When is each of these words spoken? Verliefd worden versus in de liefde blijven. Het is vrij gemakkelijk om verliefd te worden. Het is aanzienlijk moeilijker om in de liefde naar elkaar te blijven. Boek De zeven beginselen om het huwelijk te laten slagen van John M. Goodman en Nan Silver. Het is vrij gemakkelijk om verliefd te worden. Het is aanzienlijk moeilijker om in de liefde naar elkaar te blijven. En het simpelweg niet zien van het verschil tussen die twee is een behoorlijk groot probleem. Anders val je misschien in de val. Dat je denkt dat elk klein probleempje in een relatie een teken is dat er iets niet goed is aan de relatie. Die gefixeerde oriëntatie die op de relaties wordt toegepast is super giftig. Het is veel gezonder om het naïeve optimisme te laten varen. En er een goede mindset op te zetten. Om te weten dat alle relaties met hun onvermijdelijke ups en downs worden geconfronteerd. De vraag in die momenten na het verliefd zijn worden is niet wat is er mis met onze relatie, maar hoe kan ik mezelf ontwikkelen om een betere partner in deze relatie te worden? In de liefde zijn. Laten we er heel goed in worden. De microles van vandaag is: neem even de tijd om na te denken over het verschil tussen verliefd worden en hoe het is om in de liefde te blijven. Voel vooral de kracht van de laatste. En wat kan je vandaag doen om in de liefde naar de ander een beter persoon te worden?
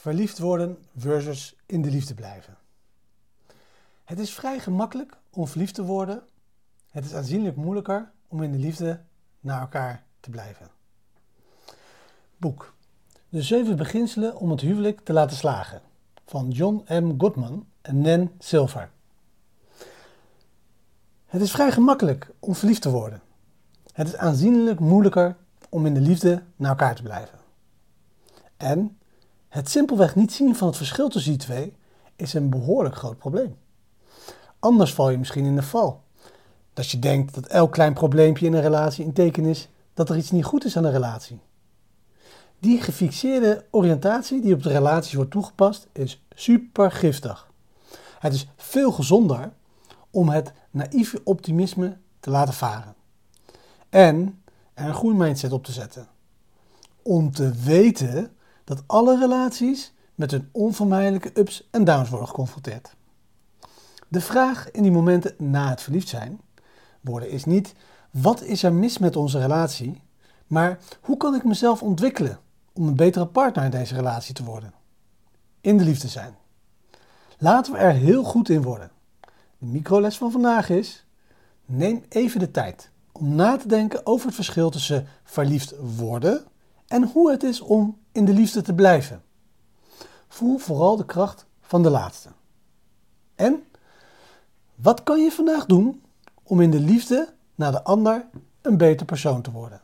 Verliefd 0.00 0.38
worden 0.38 0.78
versus 0.96 1.56
in 1.66 1.82
de 1.82 1.90
liefde 1.90 2.14
blijven. 2.14 2.56
Het 4.04 4.18
is 4.18 4.34
vrij 4.34 4.60
gemakkelijk 4.60 5.16
om 5.30 5.46
verliefd 5.46 5.74
te 5.74 5.84
worden. 5.84 6.22
Het 6.90 7.04
is 7.04 7.14
aanzienlijk 7.14 7.56
moeilijker 7.56 8.10
om 8.28 8.42
in 8.42 8.52
de 8.52 8.58
liefde 8.58 9.00
naar 9.40 9.60
elkaar 9.60 10.04
te 10.20 10.30
blijven. 10.30 10.70
Boek 12.36 12.74
De 13.28 13.42
zeven 13.42 13.76
beginselen 13.76 14.36
om 14.36 14.50
het 14.50 14.60
huwelijk 14.60 15.00
te 15.00 15.12
laten 15.12 15.36
slagen 15.36 15.80
van 16.26 16.50
John 16.50 16.84
M. 16.88 17.14
Goodman 17.18 17.66
en 17.80 18.00
Nan 18.00 18.30
Silver. 18.38 18.90
Het 21.26 21.40
is 21.40 21.50
vrij 21.50 21.72
gemakkelijk 21.72 22.30
om 22.38 22.54
verliefd 22.54 22.82
te 22.82 22.90
worden. 22.90 23.22
Het 23.92 24.06
is 24.06 24.16
aanzienlijk 24.16 24.80
moeilijker 24.80 25.36
om 25.68 25.86
in 25.86 25.94
de 25.94 26.00
liefde 26.00 26.42
naar 26.56 26.70
elkaar 26.70 26.94
te 26.94 27.02
blijven. 27.02 27.38
En 28.56 28.98
het 29.48 29.70
simpelweg 29.70 30.14
niet 30.14 30.32
zien 30.32 30.56
van 30.56 30.66
het 30.66 30.76
verschil 30.76 31.08
tussen 31.08 31.30
die 31.30 31.40
twee 31.40 31.74
is 32.16 32.34
een 32.34 32.50
behoorlijk 32.50 32.94
groot 32.94 33.18
probleem. 33.18 33.56
Anders 34.58 34.94
val 34.94 35.10
je 35.10 35.18
misschien 35.18 35.44
in 35.44 35.56
de 35.56 35.62
val. 35.62 36.02
Dat 36.72 36.90
je 36.90 36.98
denkt 36.98 37.34
dat 37.34 37.46
elk 37.46 37.72
klein 37.72 37.94
probleempje 37.94 38.46
in 38.46 38.52
een 38.52 38.60
relatie 38.60 39.04
een 39.04 39.12
teken 39.12 39.44
is 39.44 39.68
dat 39.94 40.10
er 40.10 40.16
iets 40.16 40.30
niet 40.30 40.44
goed 40.44 40.64
is 40.64 40.76
aan 40.76 40.82
de 40.82 40.90
relatie. 40.90 41.40
Die 42.58 42.80
gefixeerde 42.80 43.64
oriëntatie 43.70 44.40
die 44.40 44.54
op 44.54 44.62
de 44.62 44.68
relaties 44.68 45.14
wordt 45.14 45.30
toegepast 45.30 45.86
is 45.92 46.24
super 46.34 46.92
giftig. 46.92 47.50
Het 48.18 48.34
is 48.34 48.48
veel 48.56 48.92
gezonder 48.92 49.52
om 50.10 50.28
het 50.28 50.52
naïeve 50.70 51.20
optimisme 51.24 51.96
te 52.20 52.30
laten 52.30 52.54
varen. 52.54 52.94
En 53.88 54.42
er 54.74 54.86
een 54.86 54.94
goede 54.94 55.16
mindset 55.16 55.52
op 55.52 55.64
te 55.64 55.72
zetten. 55.72 56.08
Om 57.02 57.32
te 57.32 57.52
weten 57.52 58.36
dat 58.68 58.82
alle 58.86 59.18
relaties 59.18 59.92
met 60.14 60.30
hun 60.30 60.48
onvermijdelijke 60.52 61.30
ups 61.34 61.68
en 61.70 61.84
downs 61.84 62.08
worden 62.08 62.28
geconfronteerd. 62.28 62.94
De 64.08 64.20
vraag 64.20 64.70
in 64.70 64.82
die 64.82 64.92
momenten 64.92 65.34
na 65.38 65.68
het 65.68 65.82
verliefd 65.82 66.08
zijn 66.08 66.40
worden 67.00 67.30
is 67.30 67.44
niet 67.44 67.74
wat 68.10 68.42
is 68.42 68.62
er 68.62 68.72
mis 68.72 68.98
met 68.98 69.16
onze 69.16 69.38
relatie, 69.38 70.02
maar 70.46 70.78
hoe 71.00 71.16
kan 71.16 71.34
ik 71.34 71.44
mezelf 71.44 71.82
ontwikkelen 71.82 72.38
om 72.72 72.88
een 72.88 72.96
betere 72.96 73.26
partner 73.26 73.64
in 73.64 73.70
deze 73.70 73.94
relatie 73.94 74.34
te 74.34 74.44
worden? 74.44 74.72
In 75.60 75.78
de 75.78 75.84
liefde 75.84 76.08
zijn. 76.08 76.36
Laten 77.38 77.72
we 77.72 77.78
er 77.78 77.92
heel 77.92 78.22
goed 78.22 78.48
in 78.48 78.62
worden. 78.62 78.90
De 79.58 79.66
microles 79.66 80.18
van 80.18 80.30
vandaag 80.30 80.70
is: 80.70 81.06
neem 81.64 82.04
even 82.08 82.40
de 82.40 82.50
tijd 82.50 82.90
om 83.12 83.34
na 83.34 83.56
te 83.56 83.68
denken 83.68 84.06
over 84.06 84.26
het 84.26 84.34
verschil 84.34 84.70
tussen 84.70 85.06
verliefd 85.24 85.74
worden 85.96 86.44
en 86.86 87.04
hoe 87.04 87.30
het 87.30 87.42
is 87.42 87.60
om 87.60 87.98
in 88.18 88.24
de 88.24 88.32
liefde 88.32 88.62
te 88.62 88.74
blijven. 88.74 89.22
Voel 90.28 90.58
vooral 90.58 90.96
de 90.96 91.04
kracht 91.04 91.46
van 91.60 91.82
de 91.82 91.90
laatste. 91.90 92.28
En 93.34 93.64
wat 94.74 95.02
kan 95.02 95.22
je 95.22 95.30
vandaag 95.30 95.66
doen 95.66 96.02
om 96.42 96.60
in 96.60 96.70
de 96.70 96.80
liefde 96.80 97.34
naar 97.54 97.72
de 97.72 97.82
ander 97.82 98.26
een 98.62 98.76
beter 98.76 99.06
persoon 99.06 99.42
te 99.42 99.50
worden? 99.50 99.80